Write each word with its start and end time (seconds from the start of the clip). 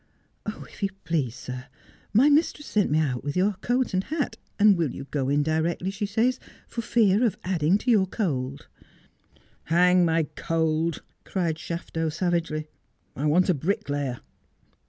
'Oh, 0.47 0.65
if 0.67 0.81
you 0.81 0.89
please, 1.03 1.35
sir, 1.35 1.65
my 2.11 2.27
mistress 2.27 2.65
sent 2.65 2.89
me 2.89 2.97
out 2.97 3.23
with 3.23 3.37
your 3.37 3.53
coat 3.61 3.93
and 3.93 4.05
hat, 4.05 4.35
and 4.57 4.75
will 4.75 4.89
you 4.89 5.03
go 5.11 5.29
in 5.29 5.43
directly, 5.43 5.91
she 5.91 6.07
says, 6.07 6.39
for 6.67 6.81
fear 6.81 7.23
of 7.23 7.37
adding 7.43 7.77
to 7.77 7.91
your 7.91 8.07
cold 8.07 8.67
V' 9.35 9.39
Hang 9.75 10.03
my 10.03 10.23
cold!' 10.35 11.03
cried 11.23 11.59
Shafto 11.59 12.09
savagely,' 12.11 12.67
I 13.15 13.27
want 13.27 13.47
a 13.47 13.53
brick 13.53 13.91
layer.' 13.91 14.21